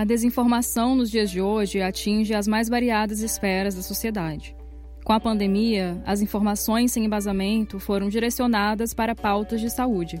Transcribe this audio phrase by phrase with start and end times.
[0.00, 4.56] A desinformação nos dias de hoje atinge as mais variadas esferas da sociedade.
[5.04, 10.18] Com a pandemia, as informações sem embasamento foram direcionadas para pautas de saúde.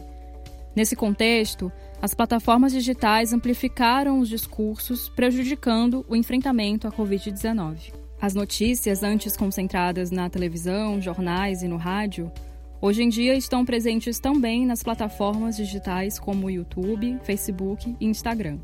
[0.76, 1.72] Nesse contexto,
[2.02, 7.99] as plataformas digitais amplificaram os discursos, prejudicando o enfrentamento à Covid-19.
[8.20, 12.30] As notícias, antes concentradas na televisão, jornais e no rádio,
[12.78, 18.58] hoje em dia estão presentes também nas plataformas digitais como YouTube, Facebook e Instagram.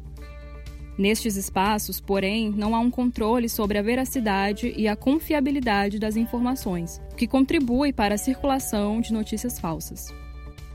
[0.99, 7.01] Nestes espaços, porém, não há um controle sobre a veracidade e a confiabilidade das informações,
[7.13, 10.15] o que contribui para a circulação de notícias falsas.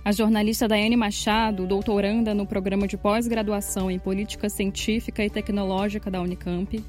[0.04, 6.20] A jornalista Daiane Machado, doutoranda no programa de pós-graduação em Política Científica e Tecnológica da
[6.20, 6.84] Unicamp,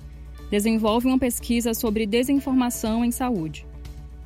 [0.53, 3.67] desenvolve uma pesquisa sobre desinformação em saúde.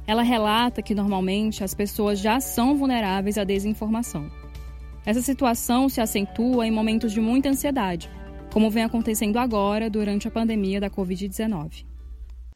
[0.09, 4.29] Ela relata que normalmente as pessoas já são vulneráveis à desinformação.
[5.05, 8.11] Essa situação se acentua em momentos de muita ansiedade,
[8.53, 11.87] como vem acontecendo agora durante a pandemia da Covid-19.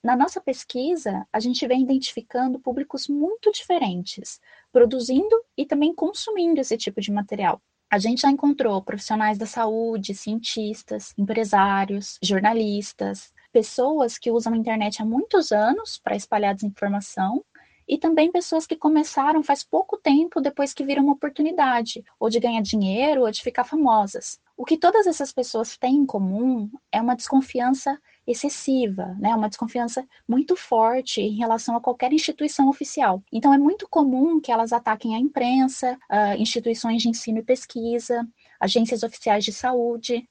[0.02, 4.40] Na nossa pesquisa, a gente vem identificando públicos muito diferentes,
[4.72, 7.62] produzindo e também consumindo esse tipo de material.
[7.88, 15.02] A gente já encontrou profissionais da saúde, cientistas, empresários, jornalistas, pessoas que usam a internet
[15.02, 17.44] há muitos anos para espalhar desinformação
[17.90, 22.38] e também pessoas que começaram faz pouco tempo depois que viram uma oportunidade, ou de
[22.38, 24.38] ganhar dinheiro, ou de ficar famosas.
[24.56, 29.34] O que todas essas pessoas têm em comum é uma desconfiança excessiva, né?
[29.34, 33.22] Uma desconfiança muito forte em relação a qualquer instituição oficial.
[33.32, 38.24] Então é muito comum que elas ataquem a imprensa, uh, instituições de ensino e pesquisa,
[38.60, 40.28] agências oficiais de saúde,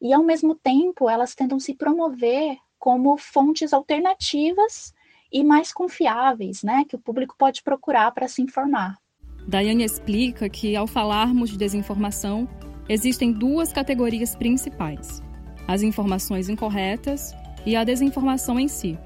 [0.00, 4.94] e ao mesmo tempo elas tentam se promover como fontes alternativas
[5.32, 8.96] e mais confiáveis, né, que o público pode procurar para se informar.
[9.46, 12.48] Daiane explica que, ao falarmos de desinformação,
[12.88, 15.22] existem duas categorias principais:
[15.66, 17.34] as informações incorretas
[17.64, 18.98] e a desinformação em si.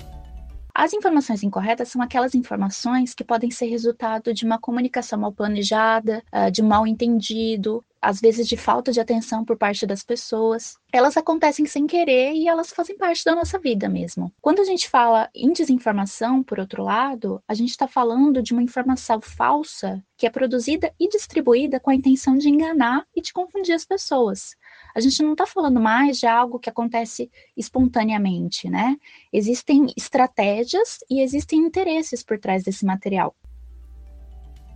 [0.75, 6.23] As informações incorretas são aquelas informações que podem ser resultado de uma comunicação mal planejada,
[6.33, 10.77] ah, de um mal entendido, às vezes de falta de atenção por parte das pessoas.
[10.93, 14.33] Elas acontecem sem querer e elas fazem parte da nossa vida mesmo.
[14.41, 18.63] Quando a gente fala em desinformação, por outro lado, a gente está falando de uma
[18.63, 23.75] informação falsa que é produzida e distribuída com a intenção de enganar e de confundir
[23.75, 24.57] as pessoas.
[24.95, 28.97] A gente não está falando mais de algo que acontece espontaneamente, né?
[29.33, 33.35] Existem estratégias e existem interesses por trás desse material.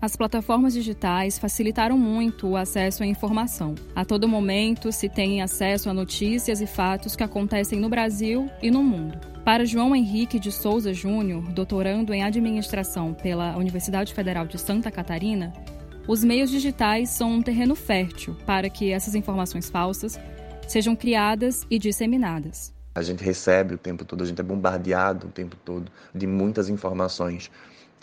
[0.07, 3.75] As plataformas digitais facilitaram muito o acesso à informação.
[3.93, 8.71] A todo momento se tem acesso a notícias e fatos que acontecem no Brasil e
[8.71, 9.19] no mundo.
[9.45, 15.53] Para João Henrique de Souza Júnior, doutorando em administração pela Universidade Federal de Santa Catarina,
[16.07, 20.21] os meios digitais são um terreno fértil para que essas informações falsas
[20.69, 22.73] sejam criadas e disseminadas.
[22.95, 26.69] A gente recebe o tempo todo, a gente é bombardeado o tempo todo de muitas
[26.69, 27.51] informações.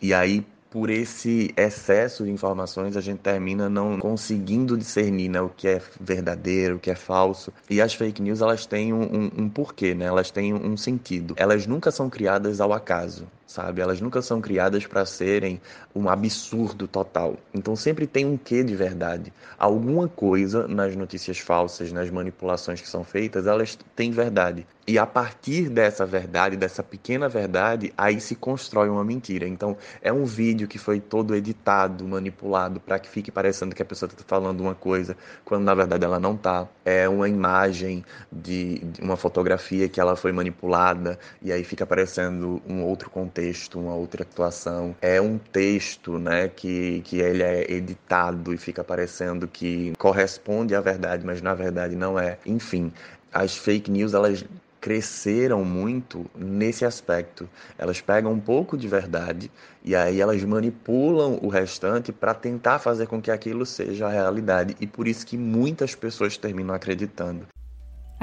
[0.01, 5.47] E aí, por esse excesso de informações, a gente termina não conseguindo discernir né, o
[5.47, 7.53] que é verdadeiro, o que é falso.
[7.69, 10.06] E as fake news, elas têm um, um, um porquê, né?
[10.06, 11.35] Elas têm um sentido.
[11.38, 13.81] Elas nunca são criadas ao acaso sabe?
[13.81, 15.61] Elas nunca são criadas para serem
[15.93, 17.37] um absurdo total.
[17.53, 19.31] Então sempre tem um quê de verdade.
[19.59, 24.65] Alguma coisa nas notícias falsas, nas manipulações que são feitas, elas têm verdade.
[24.85, 29.47] E a partir dessa verdade, dessa pequena verdade, aí se constrói uma mentira.
[29.47, 33.85] Então, é um vídeo que foi todo editado, manipulado, para que fique parecendo que a
[33.85, 35.15] pessoa está falando uma coisa,
[35.45, 36.67] quando na verdade ela não está.
[36.83, 42.61] É uma imagem de, de uma fotografia que ela foi manipulada, e aí fica parecendo
[42.67, 43.42] um outro contexto,
[43.75, 44.95] uma outra atuação.
[45.01, 50.81] É um texto, né, que, que ele é editado e fica parecendo que corresponde à
[50.81, 52.37] verdade, mas na verdade não é.
[52.45, 52.91] Enfim,
[53.31, 54.45] as fake news elas
[54.79, 57.49] cresceram muito nesse aspecto.
[57.77, 59.50] Elas pegam um pouco de verdade
[59.83, 64.75] e aí elas manipulam o restante para tentar fazer com que aquilo seja a realidade
[64.81, 67.47] e por isso que muitas pessoas terminam acreditando.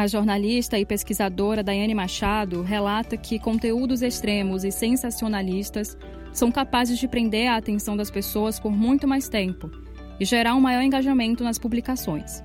[0.00, 5.94] A jornalista e pesquisadora Daiane Machado relata que conteúdos extremos e sensacionalistas
[6.32, 9.70] são capazes de prender a atenção das pessoas por muito mais tempo
[10.19, 12.43] e gerar um maior engajamento nas publicações.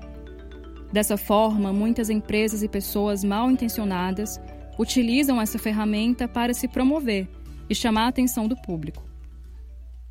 [0.92, 4.38] Dessa forma, muitas empresas e pessoas mal intencionadas
[4.78, 7.26] utilizam essa ferramenta para se promover
[7.70, 9.02] e chamar a atenção do público.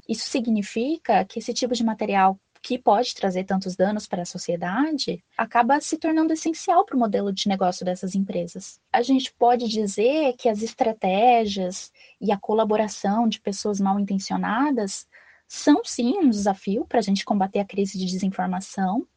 [0.09, 5.23] Isso significa que esse tipo de material que pode trazer tantos danos para a sociedade,
[5.37, 8.81] acaba se tornando essencial para o modelo de negócio dessas empresas.
[8.91, 15.07] A gente pode dizer que as estratégias e a colaboração de pessoas mal intencionadas
[15.47, 19.07] são sim um desafio para a gente combater a crise de desinformação,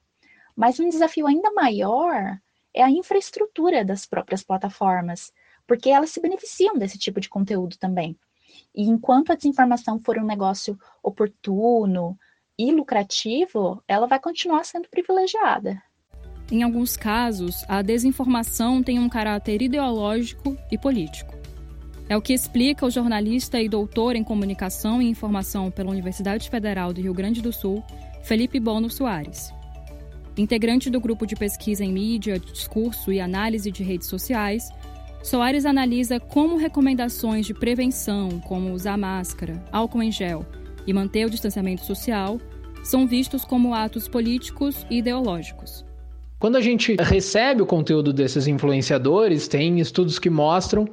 [0.55, 2.39] mas um desafio ainda maior
[2.75, 5.33] é a infraestrutura das próprias plataformas,
[5.67, 8.15] porque elas se beneficiam desse tipo de conteúdo também.
[8.75, 12.19] E enquanto a desinformação for um negócio oportuno,
[12.59, 15.81] e lucrativo, ela vai continuar sendo privilegiada.
[16.51, 21.37] Em alguns casos, a desinformação tem um caráter ideológico e político.
[22.09, 26.93] É o que explica o jornalista e doutor em comunicação e informação pela Universidade Federal
[26.93, 27.85] do Rio Grande do Sul,
[28.23, 29.53] Felipe Bono Soares.
[30.39, 34.71] Integrante do grupo de pesquisa em mídia, discurso e análise de redes sociais,
[35.23, 40.47] Soares analisa como recomendações de prevenção, como usar máscara, álcool em gel
[40.89, 42.41] e manter o distanciamento social
[42.83, 45.85] são vistos como atos políticos e ideológicos.
[46.39, 50.89] Quando a gente recebe o conteúdo desses influenciadores, tem estudos que mostram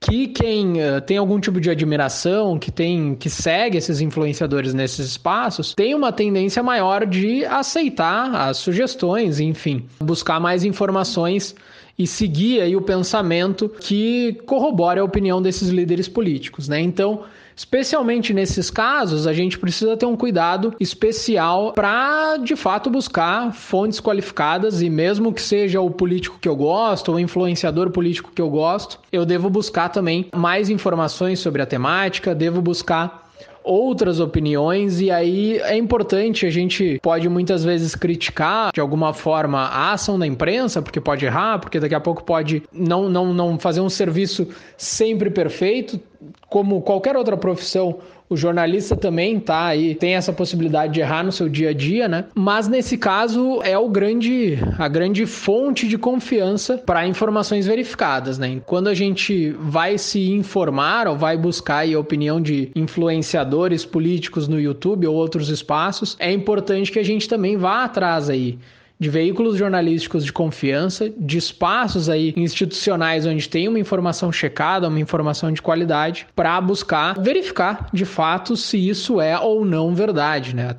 [0.00, 5.06] que quem uh, tem algum tipo de admiração, que tem que segue esses influenciadores nesses
[5.10, 11.54] espaços, tem uma tendência maior de aceitar as sugestões, enfim, buscar mais informações
[11.98, 16.80] e seguir aí o pensamento que corrobore a opinião desses líderes políticos, né?
[16.80, 17.24] Então,
[17.58, 24.00] Especialmente nesses casos, a gente precisa ter um cuidado especial para, de fato, buscar fontes
[24.00, 28.40] qualificadas e mesmo que seja o político que eu gosto, ou o influenciador político que
[28.40, 33.27] eu gosto, eu devo buscar também mais informações sobre a temática, devo buscar
[33.62, 39.58] outras opiniões e aí é importante, a gente pode muitas vezes criticar de alguma forma
[39.58, 43.58] a ação da imprensa, porque pode errar, porque daqui a pouco pode não, não, não
[43.58, 46.00] fazer um serviço sempre perfeito,
[46.48, 51.32] como qualquer outra profissão, o jornalista também tá aí, tem essa possibilidade de errar no
[51.32, 52.26] seu dia a dia, né?
[52.34, 58.60] Mas nesse caso é o grande, a grande fonte de confiança para informações verificadas, né?
[58.66, 64.60] Quando a gente vai se informar ou vai buscar a opinião de influenciadores políticos no
[64.60, 68.58] YouTube ou outros espaços, é importante que a gente também vá atrás aí
[68.98, 74.98] de veículos jornalísticos de confiança, de espaços aí institucionais onde tem uma informação checada, uma
[74.98, 80.74] informação de qualidade, para buscar verificar de fato se isso é ou não verdade, né?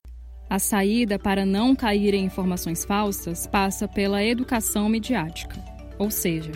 [0.50, 5.56] A saída para não cair em informações falsas passa pela educação midiática,
[5.98, 6.51] ou seja,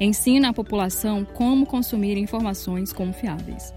[0.00, 3.72] ensina a população como consumir informações confiáveis.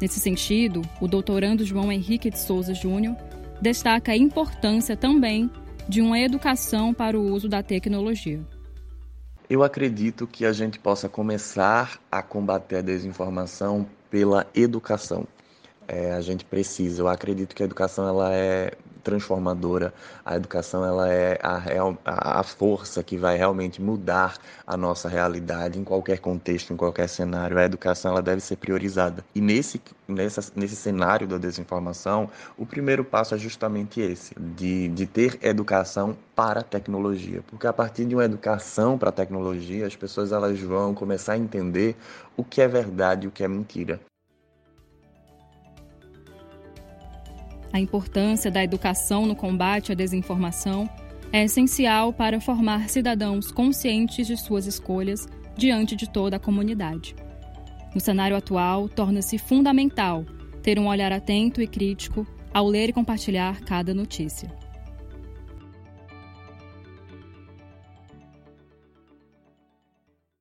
[0.00, 3.16] Nesse sentido, o doutorando João Henrique de Souza Júnior
[3.60, 5.50] destaca a importância também
[5.88, 8.40] de uma educação para o uso da tecnologia?
[9.48, 15.26] Eu acredito que a gente possa começar a combater a desinformação pela educação.
[15.86, 17.02] É, a gente precisa.
[17.02, 18.72] Eu acredito que a educação ela é
[19.04, 19.92] transformadora.
[20.24, 24.36] A educação ela é a, a força que vai realmente mudar
[24.66, 27.58] a nossa realidade em qualquer contexto, em qualquer cenário.
[27.58, 29.24] A educação ela deve ser priorizada.
[29.34, 35.06] E nesse, nessa, nesse cenário da desinformação, o primeiro passo é justamente esse, de, de
[35.06, 37.42] ter educação para a tecnologia.
[37.46, 41.38] Porque a partir de uma educação para a tecnologia, as pessoas elas vão começar a
[41.38, 41.94] entender
[42.36, 44.00] o que é verdade e o que é mentira.
[47.74, 50.88] A importância da educação no combate à desinformação
[51.32, 55.26] é essencial para formar cidadãos conscientes de suas escolhas
[55.56, 57.16] diante de toda a comunidade.
[57.92, 60.24] No cenário atual, torna-se fundamental
[60.62, 64.48] ter um olhar atento e crítico ao ler e compartilhar cada notícia.